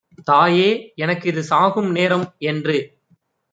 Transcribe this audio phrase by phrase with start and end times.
[0.27, 0.69] "தாயே
[0.97, 2.77] எனக்கிது சாகும் நேரம்"என்று